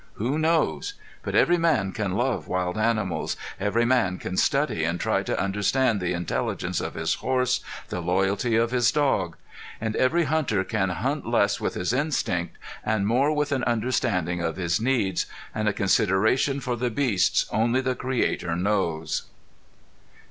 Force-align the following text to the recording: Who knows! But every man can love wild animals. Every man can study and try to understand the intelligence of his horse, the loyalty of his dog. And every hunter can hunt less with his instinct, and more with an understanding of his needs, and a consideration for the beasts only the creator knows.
Who 0.15 0.39
knows! 0.39 0.95
But 1.21 1.35
every 1.35 1.59
man 1.59 1.91
can 1.91 2.13
love 2.13 2.47
wild 2.47 2.75
animals. 2.75 3.37
Every 3.59 3.85
man 3.85 4.17
can 4.17 4.35
study 4.35 4.83
and 4.83 4.99
try 4.99 5.21
to 5.21 5.39
understand 5.39 6.01
the 6.01 6.13
intelligence 6.13 6.81
of 6.81 6.95
his 6.95 7.13
horse, 7.13 7.59
the 7.89 8.01
loyalty 8.01 8.55
of 8.55 8.71
his 8.71 8.91
dog. 8.91 9.35
And 9.79 9.95
every 9.95 10.23
hunter 10.23 10.63
can 10.63 10.89
hunt 10.89 11.27
less 11.29 11.61
with 11.61 11.75
his 11.75 11.93
instinct, 11.93 12.57
and 12.83 13.05
more 13.05 13.31
with 13.31 13.51
an 13.51 13.63
understanding 13.65 14.41
of 14.41 14.55
his 14.55 14.79
needs, 14.81 15.27
and 15.53 15.69
a 15.69 15.71
consideration 15.71 16.61
for 16.61 16.75
the 16.75 16.89
beasts 16.89 17.45
only 17.51 17.79
the 17.79 17.93
creator 17.93 18.55
knows. 18.55 19.25